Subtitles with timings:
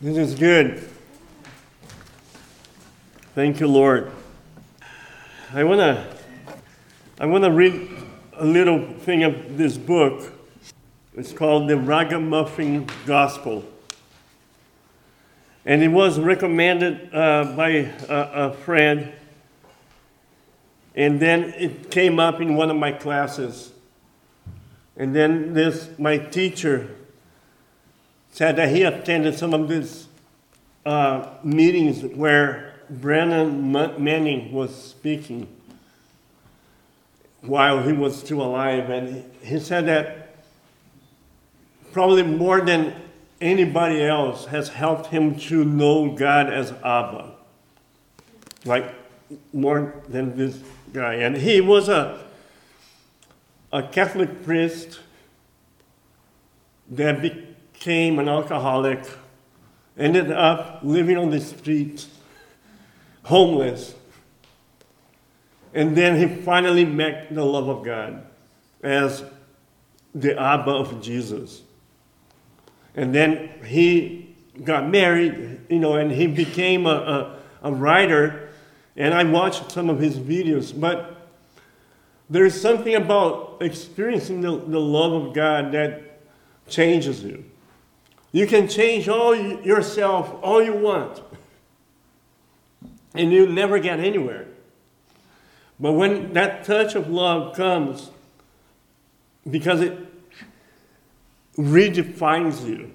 [0.00, 0.88] This is good.
[3.34, 4.12] Thank you, Lord.
[5.52, 6.06] I want to
[7.18, 7.90] I want to read
[8.34, 10.32] a little thing of this book.
[11.16, 13.64] It's called The Ragamuffin Gospel.
[15.66, 19.12] And it was recommended uh, by a, a friend.
[20.94, 23.72] And then it came up in one of my classes.
[24.96, 26.88] And then this my teacher
[28.30, 30.06] said that he attended some of these
[30.86, 35.48] uh, meetings where Brennan Manning was speaking
[37.42, 40.36] while he was still alive, and he said that
[41.92, 42.94] probably more than
[43.40, 47.32] anybody else has helped him to know God as Abba,
[48.64, 48.94] like
[49.52, 50.58] more than this
[50.92, 51.14] guy.
[51.14, 52.26] And he was a
[53.72, 55.00] a Catholic priest
[56.90, 57.47] that became
[58.18, 59.04] an alcoholic,
[59.96, 62.08] ended up living on the streets,
[63.24, 63.94] homeless.
[65.74, 68.26] And then he finally met the love of God
[68.82, 69.22] as
[70.14, 71.62] the Abba of Jesus.
[72.96, 74.34] And then he
[74.64, 78.48] got married, you know, and he became a, a, a writer.
[78.96, 81.28] And I watched some of his videos, but
[82.30, 86.20] there's something about experiencing the, the love of God that
[86.68, 87.44] changes you.
[88.32, 91.22] You can change all yourself all you want,
[93.14, 94.46] and you never get anywhere.
[95.80, 98.10] But when that touch of love comes,
[99.48, 99.96] because it
[101.56, 102.92] redefines you,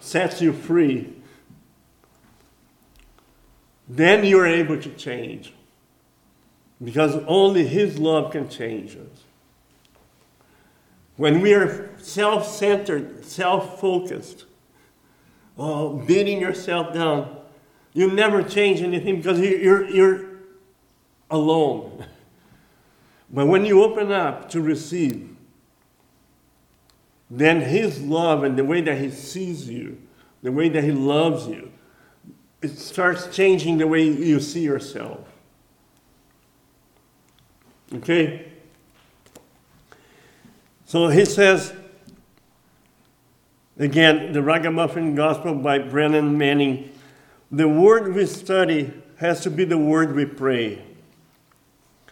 [0.00, 1.12] sets you free,
[3.88, 5.52] then you're able to change.
[6.82, 9.24] Because only His love can change us.
[11.20, 14.46] When we are self centered, self focused,
[15.58, 17.36] oh, uh, beating yourself down,
[17.92, 20.24] you never change anything because you're, you're
[21.30, 22.06] alone.
[23.32, 25.36] But when you open up to receive,
[27.30, 30.00] then His love and the way that He sees you,
[30.42, 31.70] the way that He loves you,
[32.62, 35.20] it starts changing the way you see yourself.
[37.94, 38.49] Okay?
[40.90, 41.72] So he says,
[43.78, 46.90] again, the Ragamuffin Gospel by Brennan Manning
[47.52, 50.82] the word we study has to be the word we pray.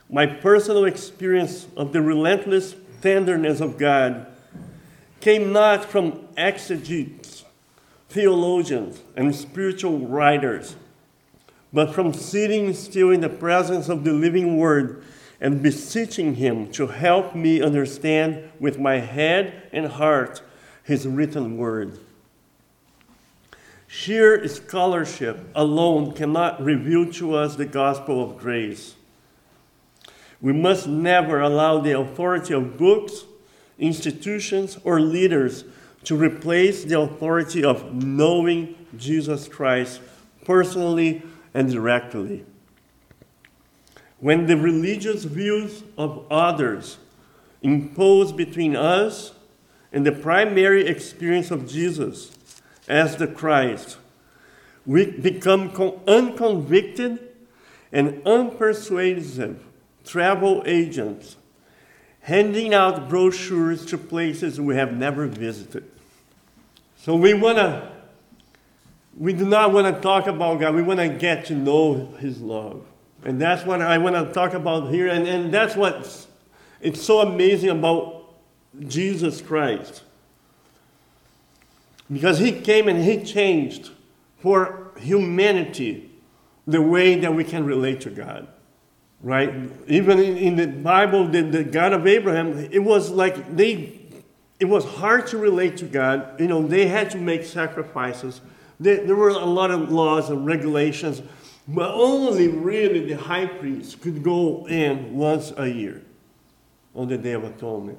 [0.09, 4.29] My personal experience of the relentless tenderness of God
[5.19, 7.45] came not from exegetes,
[8.09, 10.77] theologians, and spiritual writers,
[11.73, 15.03] but from sitting still in the presence of the living Word
[15.41, 20.43] and beseeching Him to help me understand with my head and heart
[20.83, 21.99] His written word.
[23.87, 28.95] Sheer scholarship alone cannot reveal to us the gospel of grace.
[30.41, 33.25] We must never allow the authority of books,
[33.79, 35.65] institutions, or leaders
[36.05, 40.01] to replace the authority of knowing Jesus Christ
[40.45, 41.23] personally
[41.55, 42.45] and directly.
[44.21, 46.99] When the religious views of others
[47.63, 49.33] impose between us
[49.93, 52.37] and the primary experience of Jesus
[52.89, 53.99] as the Christ,
[54.85, 55.71] we become
[56.07, 57.19] unconvicted
[57.93, 59.59] and unpersuasive
[60.05, 61.37] travel agents
[62.23, 65.91] handing out brochures to places we have never visited.
[66.97, 67.93] So we want to
[69.17, 70.75] we do not want to talk about God.
[70.75, 72.85] We want to get to know His love.
[73.25, 75.09] And that's what I want to talk about here.
[75.09, 76.27] And, and that's what
[76.81, 78.25] it's so amazing about
[78.87, 80.03] Jesus Christ.
[82.11, 83.91] Because he came and he changed
[84.39, 86.11] for humanity
[86.67, 88.49] the way that we can relate to God.
[89.21, 89.53] Right?
[89.89, 94.01] Even in, the Bible, the, the God of Abraham, it was like they,
[94.61, 96.41] it was hard to relate to God.
[96.41, 98.41] You know, they had to make sacrifices.
[98.79, 101.21] There, there were a lot of laws and regulations
[101.69, 106.03] but only really the high priest could go in once a year
[106.95, 107.99] on the Day of Atonement.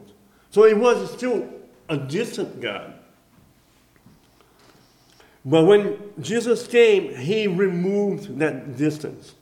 [0.50, 1.48] So it was still
[1.88, 2.95] a distant God.
[5.45, 9.36] But when Jesus came, he removed that distance.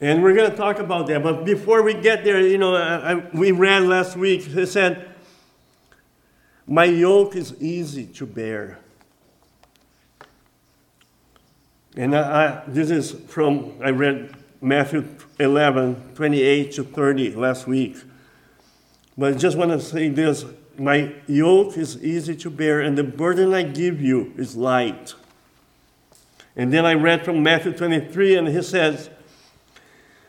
[0.00, 1.22] And we're going to talk about that.
[1.22, 5.08] But before we get there, you know, I, I, we read last week, he said,
[6.66, 8.78] My yoke is easy to bear
[11.98, 15.04] and I, I, this is from, I read Matthew
[15.40, 17.96] 11, 28 to 30 last week.
[19.18, 20.44] But I just want to say this
[20.78, 25.14] My yoke is easy to bear, and the burden I give you is light.
[26.54, 29.10] And then I read from Matthew 23, and he says,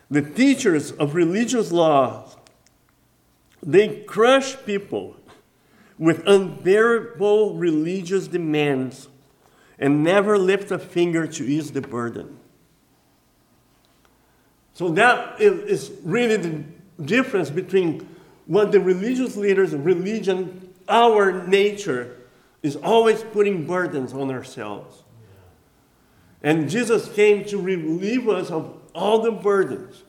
[0.10, 2.31] The teachers of religious law,
[3.62, 5.18] they crush people
[6.00, 9.07] with unbearable religious demands
[9.79, 12.37] and never lift a finger to ease the burden.
[14.73, 16.63] So that is really the
[17.03, 18.07] difference between
[18.45, 22.17] what the religious leaders religion, our nature,
[22.61, 25.03] is always putting burdens on ourselves.
[26.41, 30.03] And Jesus came to relieve us of all the burdens.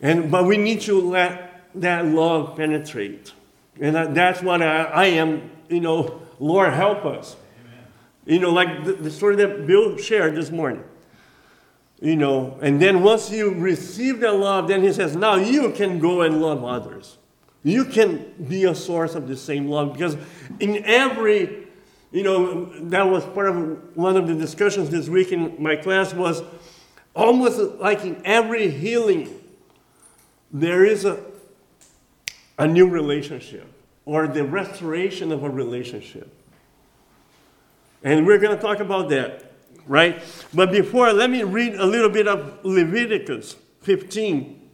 [0.00, 3.32] And, but we need to let that love penetrate.
[3.80, 7.36] And that's what I, I am, you know, Lord, help us.
[8.28, 10.84] You know, like the, the story that Bill shared this morning.
[12.00, 15.98] You know, and then once you receive that love, then he says, now you can
[15.98, 17.16] go and love others.
[17.64, 20.16] You can be a source of the same love because
[20.60, 21.66] in every,
[22.12, 26.12] you know, that was part of one of the discussions this week in my class
[26.12, 26.42] was
[27.16, 29.40] almost like in every healing,
[30.52, 31.18] there is a,
[32.58, 33.66] a new relationship
[34.04, 36.37] or the restoration of a relationship.
[38.02, 39.48] And we're going to talk about that
[39.88, 40.22] right?
[40.54, 44.70] But before, let me read a little bit of Leviticus 15.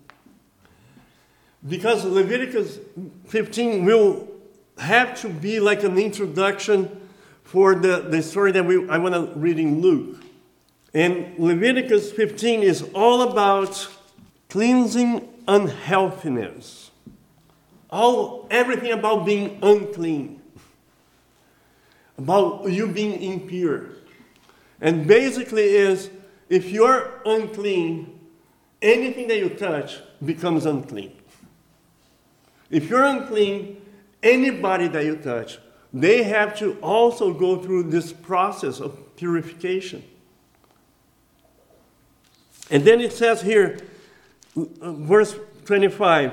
[1.66, 2.78] Because Leviticus
[3.28, 4.28] 15 will
[4.76, 7.00] have to be like an introduction
[7.44, 10.22] for the, the story that we, I want to read in Luke.
[10.92, 13.88] And Leviticus 15 is all about
[14.48, 16.90] cleansing unhealthiness.
[17.90, 20.42] All everything about being unclean.
[22.18, 23.86] About you being impure.
[24.80, 26.10] And basically is
[26.48, 28.18] if you're unclean,
[28.82, 31.16] anything that you touch becomes unclean.
[32.70, 33.80] If you're unclean,
[34.22, 35.58] anybody that you touch,
[35.92, 40.02] they have to also go through this process of purification.
[42.70, 43.78] And then it says here,
[44.56, 46.32] verse 25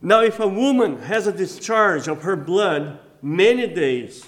[0.00, 4.24] Now, if a woman has a discharge of her blood many days,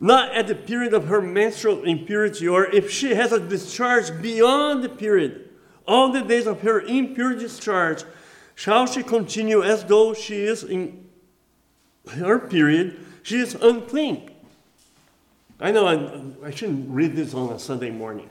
[0.00, 4.84] not at the period of her menstrual impurity, or if she has a discharge beyond
[4.84, 5.48] the period,
[5.86, 8.04] all the days of her impure discharge,
[8.54, 11.08] shall she continue as though she is in
[12.12, 14.30] her period, she is unclean.
[15.60, 18.28] I know I, I shouldn't read this on a Sunday morning.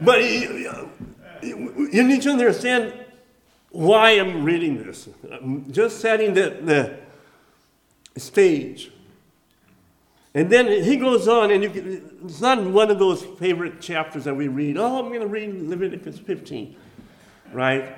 [0.00, 0.90] but you,
[1.42, 2.92] you need to understand
[3.70, 5.08] why I'm reading this.
[5.30, 6.98] I'm just setting the,
[8.14, 8.92] the stage.
[10.36, 14.34] And then he goes on, and can, it's not one of those favorite chapters that
[14.34, 14.76] we read.
[14.76, 16.76] Oh, I'm going to read Leviticus 15,
[17.54, 17.96] right?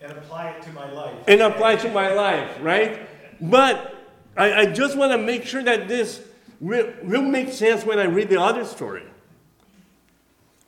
[0.00, 1.16] And apply it to my life.
[1.26, 3.08] And apply it to my life, right?
[3.40, 3.96] But
[4.36, 6.22] I, I just want to make sure that this
[6.60, 9.02] will, will make sense when I read the other story.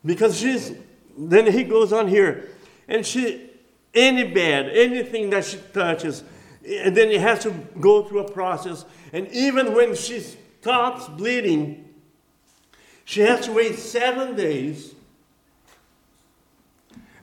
[0.04, 0.72] Because she's,
[1.16, 2.48] then he goes on here,
[2.88, 3.50] and she,
[3.94, 6.24] any bed, anything that she touches,
[6.66, 8.84] and then it has to go through a process.
[9.12, 11.88] And even when she stops bleeding,
[13.04, 14.94] she has to wait seven days.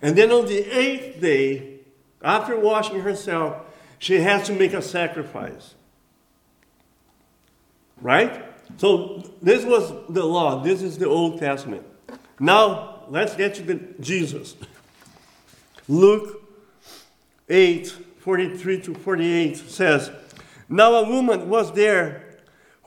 [0.02, 1.80] And then on the eighth day,
[2.22, 3.62] after washing herself,
[4.00, 5.76] she has to make a sacrifice.
[8.02, 8.44] Right?
[8.78, 10.62] So this was the law.
[10.62, 11.86] This is the Old Testament.
[12.40, 14.56] Now let's get to the Jesus.
[15.88, 16.42] Luke
[17.50, 17.88] 8
[18.20, 20.12] 43 to 48 says,
[20.68, 22.27] Now a woman was there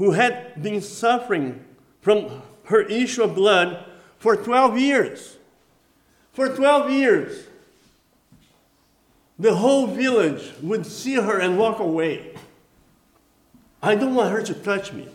[0.00, 1.62] who had been suffering
[2.00, 3.84] from her issue of blood
[4.16, 5.36] for 12 years.
[6.32, 7.46] For 12 years.
[9.38, 12.34] The whole village would see her and walk away.
[13.82, 15.06] I don't want her to touch me.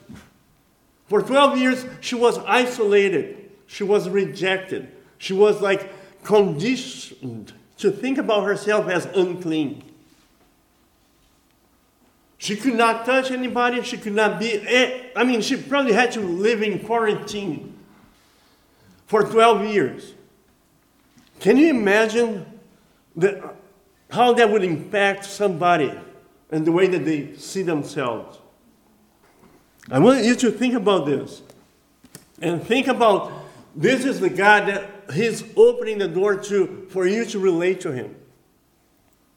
[1.07, 3.49] For 12 years, she was isolated.
[3.65, 4.91] She was rejected.
[5.17, 5.91] She was like
[6.23, 9.83] conditioned to think about herself as unclean.
[12.37, 13.81] She could not touch anybody.
[13.81, 17.75] She could not be, eh, I mean, she probably had to live in quarantine
[19.07, 20.13] for 12 years.
[21.39, 22.45] Can you imagine
[23.15, 23.53] the,
[24.09, 25.93] how that would impact somebody
[26.51, 28.39] and the way that they see themselves?
[29.89, 31.41] I want you to think about this
[32.41, 33.31] and think about
[33.75, 37.91] this is the God that He's opening the door to for you to relate to
[37.91, 38.15] Him.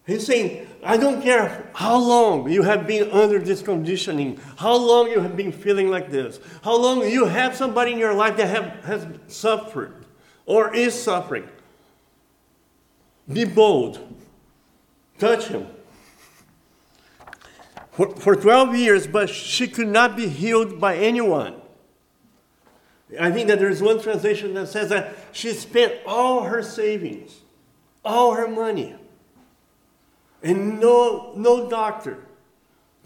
[0.08, 5.10] He's saying, I don't care how long you have been under this conditioning, how long
[5.10, 8.48] you have been feeling like this, how long you have somebody in your life that
[8.48, 10.06] have, has suffered
[10.46, 11.46] or is suffering.
[13.30, 14.00] Be bold.
[15.18, 15.66] Touch him.
[17.90, 21.60] for, for 12 years, but she could not be healed by anyone.
[23.20, 27.40] I think that there's one translation that says that she spent all her savings,
[28.02, 28.94] all her money,
[30.42, 32.18] and no, no doctor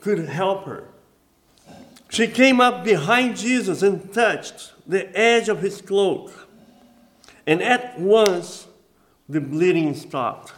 [0.00, 0.84] could help her.
[2.08, 6.48] She came up behind Jesus and touched the edge of his cloak,
[7.46, 8.66] and at once
[9.28, 10.52] the bleeding stopped.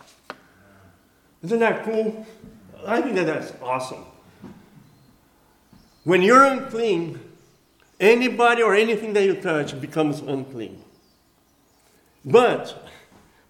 [1.42, 2.26] Isn't that cool?
[2.86, 4.04] I think that that's awesome.
[6.04, 7.20] When you're unclean,
[8.00, 10.82] anybody or anything that you touch becomes unclean.
[12.24, 12.88] But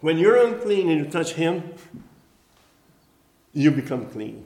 [0.00, 1.72] when you're unclean and you touch him,
[3.54, 4.44] you become clean.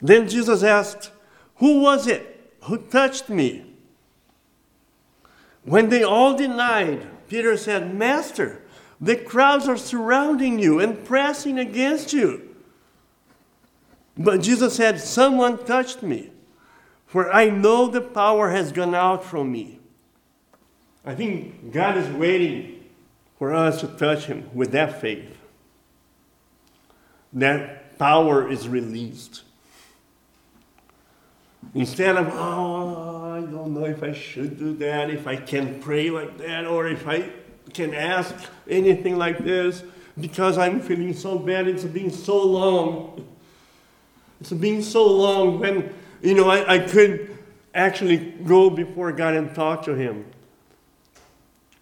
[0.00, 1.10] Then Jesus asked,
[1.56, 3.64] Who was it who touched me?
[5.64, 8.62] When they all denied, Peter said, Master,
[9.00, 12.54] the crowds are surrounding you and pressing against you.
[14.16, 16.30] But Jesus said, Someone touched me,
[17.06, 19.80] for I know the power has gone out from me.
[21.04, 22.84] I think God is waiting
[23.38, 25.35] for us to touch Him with that faith.
[27.36, 29.42] That power is released.
[31.74, 36.08] Instead of, oh, I don't know if I should do that, if I can pray
[36.08, 37.30] like that, or if I
[37.74, 38.34] can ask
[38.68, 39.84] anything like this,
[40.18, 43.28] because I'm feeling so bad, it's been so long.
[44.40, 47.36] It's been so long when, you know, I, I could
[47.74, 50.24] actually go before God and talk to Him.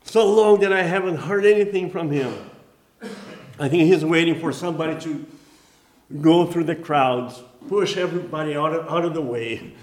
[0.02, 2.34] So long that I haven't heard anything from Him.
[3.60, 5.26] I think He's waiting for somebody to
[6.20, 9.74] go through the crowds, push everybody out of, out of the way,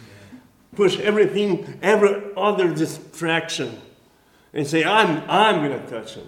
[0.76, 3.82] push everything, every other distraction,
[4.54, 6.28] and say, I'm, I'm going to touch Him.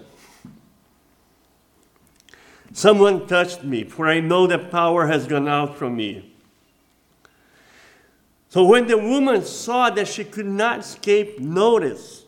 [2.72, 6.32] Someone touched me, for I know that power has gone out from me.
[8.48, 12.24] So when the woman saw that she could not escape notice,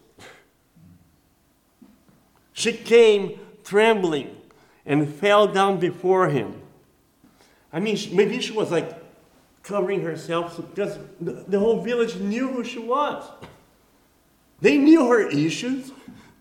[2.52, 4.37] she came trembling
[4.85, 6.62] and fell down before him.
[7.76, 8.90] I mean, maybe she was like
[9.62, 13.30] covering herself because the whole village knew who she was.
[14.62, 15.92] They knew her issues,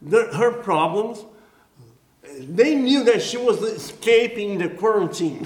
[0.10, 1.26] her problems.
[2.40, 5.46] They knew that she was escaping the quarantine.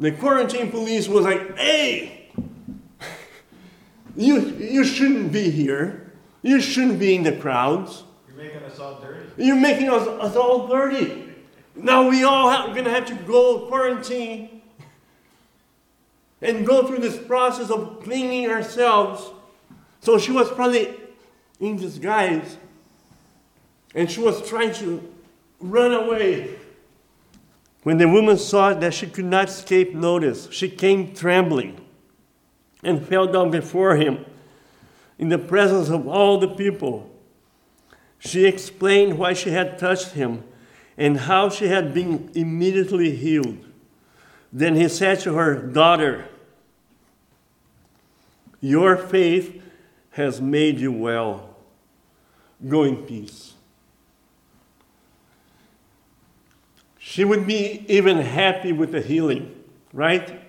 [0.00, 2.30] The quarantine police was like, hey,
[4.16, 6.12] you, you shouldn't be here.
[6.40, 8.04] You shouldn't be in the crowds.
[8.26, 9.44] You're making us all dirty.
[9.44, 11.27] You're making us, us all dirty.
[11.78, 14.62] Now we all are going to have to go quarantine
[16.42, 19.30] and go through this process of cleaning ourselves.
[20.00, 20.94] So she was probably
[21.60, 22.56] in disguise
[23.94, 25.12] and she was trying to
[25.60, 26.56] run away.
[27.84, 31.80] When the woman saw that she could not escape notice, she came trembling
[32.82, 34.24] and fell down before him
[35.16, 37.08] in the presence of all the people.
[38.18, 40.42] She explained why she had touched him
[40.98, 43.64] and how she had been immediately healed.
[44.52, 46.28] Then he said to her, Daughter,
[48.60, 49.62] your faith
[50.10, 51.56] has made you well.
[52.66, 53.54] Go in peace.
[56.98, 59.54] She would be even happy with the healing,
[59.92, 60.40] right?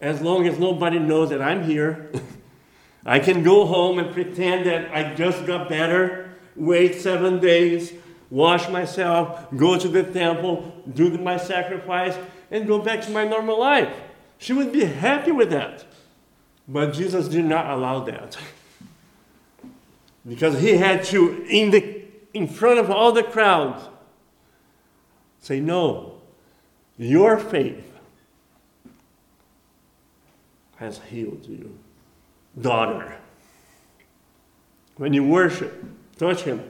[0.00, 2.10] As long as nobody knows that I'm here,
[3.06, 7.94] I can go home and pretend that I just got better, wait seven days,
[8.34, 12.16] wash myself, go to the temple, do my sacrifice,
[12.50, 13.94] and go back to my normal life.
[14.38, 15.84] She would be happy with that.
[16.66, 18.36] But Jesus did not allow that.
[20.26, 23.88] Because he had to, in, the, in front of all the crowds,
[25.44, 26.14] Say, no,
[26.96, 27.92] your faith
[30.76, 31.78] has healed you.
[32.58, 33.18] Daughter,
[34.96, 35.84] when you worship,
[36.16, 36.62] touch him,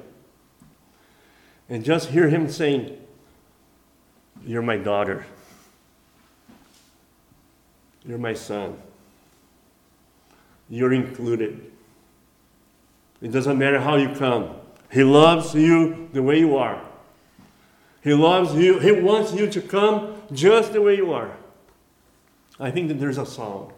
[1.69, 2.99] and just hear him saying,
[4.45, 5.27] You're my daughter.
[8.07, 8.77] You're my son.
[10.69, 11.71] You're included.
[13.23, 14.51] It doesn't matter how you come,
[14.91, 16.81] He loves you the way you are.
[18.03, 18.79] He loves you.
[18.79, 21.35] He wants you to come just the way you are.
[22.61, 23.73] I think that there's a song.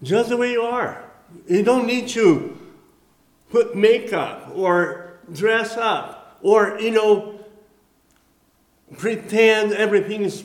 [0.00, 1.02] Just the way you are.
[1.48, 2.56] You don't need to
[3.50, 7.40] put makeup or dress up or, you know,
[8.98, 10.44] pretend everything is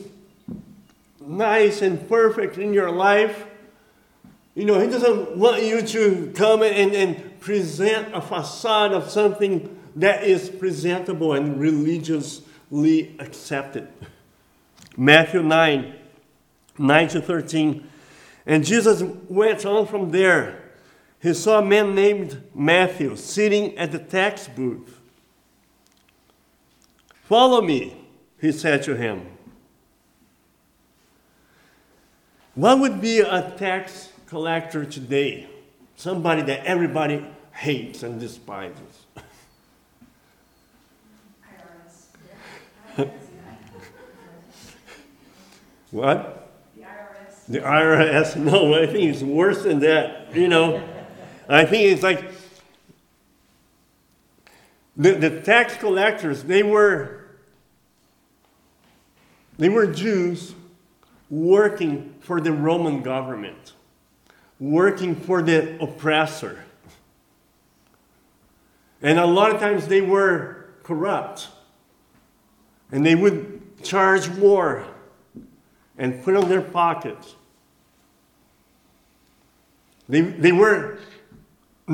[1.20, 3.46] nice and perfect in your life.
[4.54, 9.78] You know, he doesn't want you to come and, and present a facade of something
[9.96, 13.88] that is presentable and religiously accepted.
[14.96, 15.94] Matthew 9,
[16.78, 17.88] 9 to 13.
[18.44, 20.61] And Jesus went on from there.
[21.22, 24.98] He saw a man named Matthew sitting at the tax booth.
[27.22, 27.96] Follow me,
[28.40, 29.28] he said to him.
[32.56, 35.48] What would be a tax collector today?
[35.94, 39.06] Somebody that everybody hates and despises.
[45.92, 46.50] what?
[46.74, 47.46] The IRS.
[47.48, 48.34] The IRS?
[48.36, 50.34] No, I think it's worse than that.
[50.34, 50.82] You know,
[51.52, 52.30] I think it's like
[54.96, 57.22] the, the tax collectors, they were
[59.58, 60.54] they were Jews
[61.30, 63.74] working for the Roman government,
[64.58, 66.64] working for the oppressor.
[69.02, 71.48] And a lot of times they were corrupt.
[72.90, 74.84] And they would charge more
[75.98, 77.34] and put on their pockets.
[80.08, 80.98] They, they were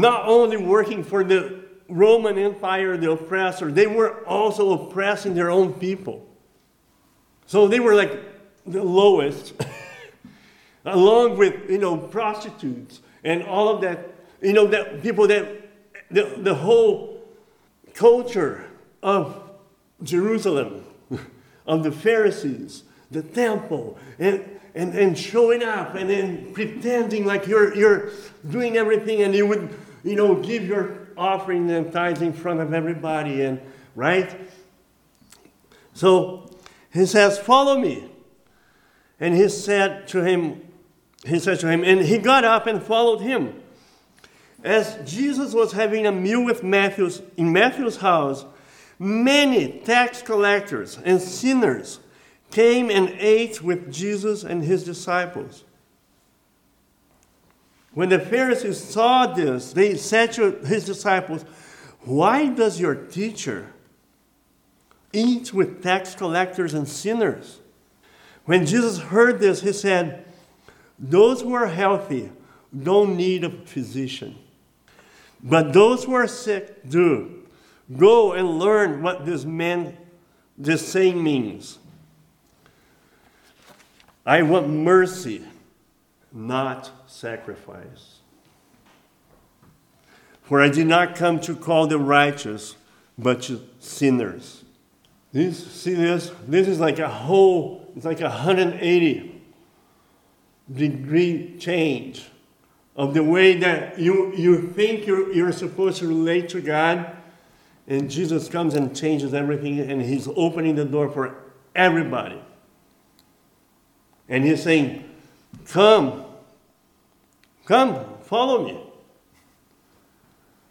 [0.00, 5.73] not only working for the Roman Empire, the oppressor, they were also oppressing their own
[5.73, 6.26] people.
[7.47, 8.21] So they were like
[8.67, 9.55] the lowest,
[10.85, 15.69] along with, you know, prostitutes and all of that, you know, that people that,
[16.11, 17.23] the, the whole
[17.95, 18.67] culture
[19.02, 19.50] of
[20.02, 20.85] Jerusalem,
[21.67, 27.75] of the Pharisees, the temple, and, and, and showing up and then pretending like you're,
[27.75, 28.11] you're
[28.49, 29.75] doing everything and you would,
[30.05, 33.61] you know, give your offering and tithes in front of everybody and,
[33.95, 34.38] right?
[35.95, 36.50] So
[36.93, 38.09] he says, follow me.
[39.21, 40.62] And he said to him,
[41.25, 43.61] he said to him, and he got up and followed him.
[44.62, 48.45] As Jesus was having a meal with Matthew's in Matthew's house,
[48.99, 52.00] many tax collectors and sinners
[52.50, 55.64] came and ate with Jesus and his disciples.
[57.93, 61.43] When the Pharisees saw this, they said to his disciples,
[62.03, 63.73] Why does your teacher
[65.13, 67.61] eat with tax collectors and sinners?
[68.45, 70.25] When Jesus heard this, he said,
[70.99, 72.31] Those who are healthy
[72.77, 74.37] don't need a physician,
[75.43, 77.35] but those who are sick do.
[77.97, 79.97] Go and learn what this man,
[80.59, 81.79] this saying means.
[84.27, 85.43] I want mercy,
[86.31, 88.21] not sacrifice.
[90.42, 92.76] For I did not come to call the righteous,
[93.18, 94.64] but to sinners.
[95.32, 96.32] This, see this?
[96.47, 99.42] This is like a whole, it's like a 180
[100.73, 102.26] degree change
[102.97, 107.14] of the way that you, you think you're, you're supposed to relate to God.
[107.86, 111.36] And Jesus comes and changes everything, and He's opening the door for
[111.75, 112.40] everybody.
[114.28, 115.04] And He's saying,
[115.66, 116.25] Come,
[117.69, 118.81] come, follow me.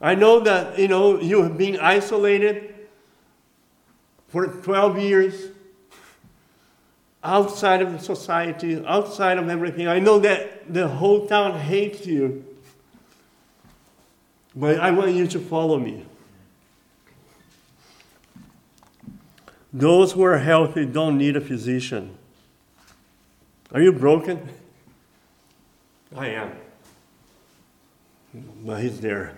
[0.02, 2.74] I know that, you know, you have been isolated
[4.28, 5.48] for 12 years
[7.24, 9.88] outside of society, outside of everything.
[9.88, 12.44] I know that the whole town hates you,
[14.56, 16.06] but I want you to follow me.
[19.72, 22.18] Those who are healthy don't need a physician.
[23.72, 24.50] Are you broken?
[26.16, 26.67] I am.
[28.34, 29.38] But he's there.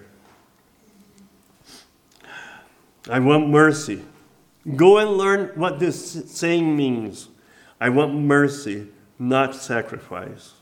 [3.09, 4.03] I want mercy.
[4.75, 7.29] Go and learn what this saying means.
[7.79, 10.53] I want mercy, not sacrifice.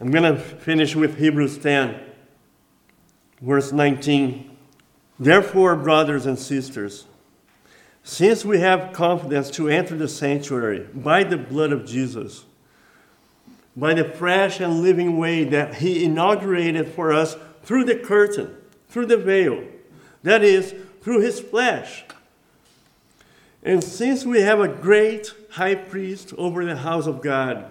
[0.00, 1.98] I'm going to finish with Hebrews 10,
[3.40, 4.56] verse 19.
[5.18, 7.06] Therefore, brothers and sisters,
[8.04, 12.44] since we have confidence to enter the sanctuary by the blood of Jesus,
[13.78, 18.56] by the fresh and living way that He inaugurated for us through the curtain,
[18.88, 19.62] through the veil,
[20.24, 22.04] that is, through His flesh.
[23.62, 27.70] And since we have a great high priest over the house of God,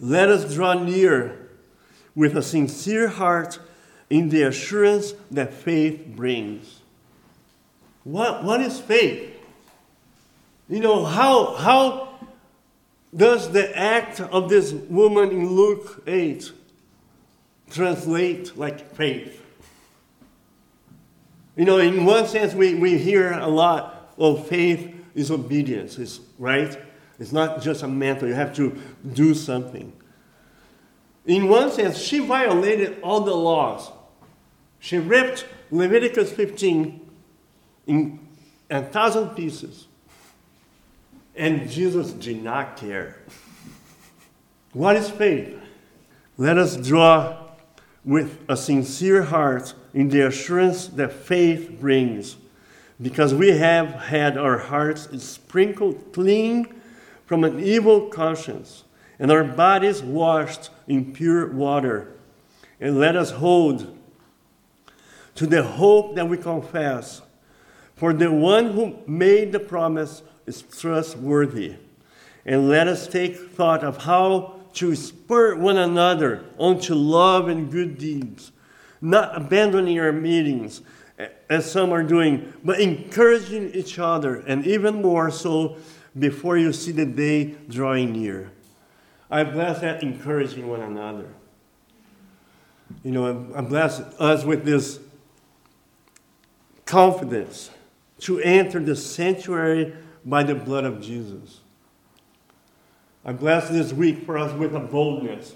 [0.00, 1.50] let us draw near
[2.14, 3.58] with a sincere heart
[4.08, 6.80] in the assurance that faith brings.
[8.04, 9.36] What, what is faith?
[10.68, 12.11] You know, how, how
[13.14, 16.50] does the act of this woman in Luke 8
[17.70, 19.42] translate like faith?
[21.56, 26.20] You know, in one sense, we, we hear a lot of faith is obedience, it's,
[26.38, 26.78] right?
[27.18, 28.80] It's not just a mental, you have to
[29.12, 29.92] do something.
[31.26, 33.90] In one sense, she violated all the laws.
[34.80, 37.10] She ripped Leviticus 15
[37.86, 38.18] in
[38.70, 39.86] a thousand pieces.
[41.34, 43.16] And Jesus did not care.
[44.72, 45.58] What is faith?
[46.36, 47.48] Let us draw
[48.04, 52.36] with a sincere heart in the assurance that faith brings,
[53.00, 56.80] because we have had our hearts sprinkled clean
[57.26, 58.84] from an evil conscience
[59.18, 62.08] and our bodies washed in pure water.
[62.80, 63.96] And let us hold
[65.36, 67.22] to the hope that we confess.
[67.94, 71.76] For the one who made the promise is trustworthy.
[72.44, 77.70] And let us take thought of how to spur one another on to love and
[77.70, 78.52] good deeds,
[79.00, 80.80] not abandoning our meetings
[81.48, 85.76] as some are doing, but encouraging each other, and even more so
[86.18, 88.50] before you see the day drawing near.
[89.30, 91.28] I bless that encouraging one another.
[93.02, 94.98] You know, I bless us with this
[96.84, 97.70] confidence
[98.20, 101.60] to enter the sanctuary by the blood of Jesus.
[103.24, 105.54] I bless this week for us with a boldness.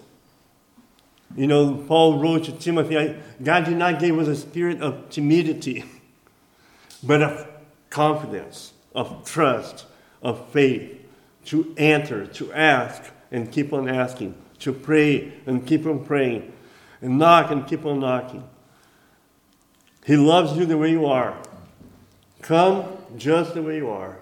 [1.34, 5.84] You know, Paul wrote to Timothy, God did not give us a spirit of timidity,
[7.02, 7.48] but of
[7.90, 9.86] confidence, of trust,
[10.22, 11.00] of faith,
[11.46, 13.02] to enter, to ask,
[13.32, 16.52] and keep on asking, to pray and keep on praying,
[17.00, 18.48] and knock and keep on knocking.
[20.04, 21.36] He loves you the way you are.
[22.42, 22.84] Come
[23.16, 24.18] just the way you are.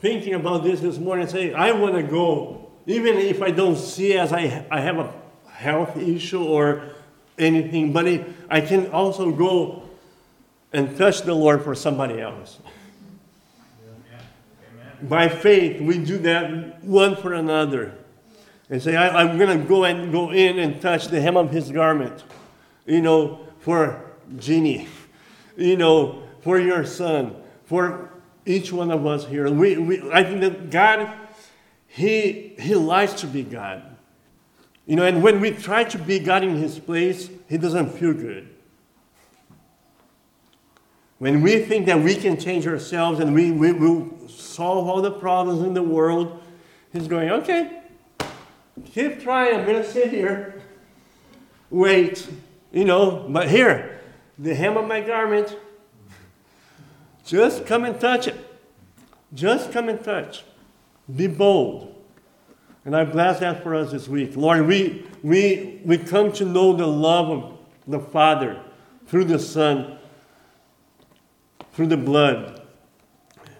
[0.00, 4.16] Thinking about this this morning, say, I want to go, even if I don't see
[4.18, 5.12] as I, I have a
[5.50, 6.82] health issue or
[7.38, 8.06] anything, but
[8.50, 9.82] I can also go
[10.72, 12.58] and touch the Lord for somebody else.
[15.02, 17.94] By faith, we do that one for another.
[18.68, 21.50] And say, I, am going to go and go in and touch the hem of
[21.50, 22.24] his garment.
[22.84, 24.04] You know, for
[24.38, 24.88] Jeannie.
[25.56, 27.36] You know, for your son.
[27.66, 28.10] For
[28.46, 29.50] each one of us here.
[29.50, 31.12] We, we, I think that God,
[31.88, 33.82] he, he likes to be God.
[34.86, 38.14] You know, and when we try to be God in his place, he doesn't feel
[38.14, 38.48] good.
[41.18, 45.10] When we think that we can change ourselves and we, we will solve all the
[45.10, 46.42] problems in the world,
[46.92, 47.82] he's going, okay,
[48.84, 49.56] keep trying.
[49.56, 50.62] I'm going to sit here.
[51.70, 52.28] Wait,
[52.70, 54.00] you know, but here,
[54.38, 55.56] the hem of my garment,
[57.24, 58.35] just come and touch it.
[59.36, 60.42] Just come and touch.
[61.14, 61.94] Be bold.
[62.84, 64.36] And I bless that for us this week.
[64.36, 68.60] Lord, we, we, we come to know the love of the Father
[69.06, 69.98] through the Son
[71.72, 72.62] through the blood.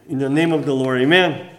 [0.09, 1.56] In the name of the Lord, amen.